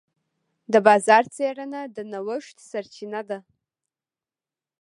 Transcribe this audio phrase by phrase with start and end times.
[0.71, 3.39] د بازار څېړنه د نوښت سرچینه ده.